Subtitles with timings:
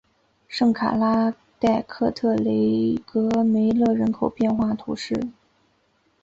[0.47, 5.27] 圣卡拉代克特雷戈梅勒人口变化图示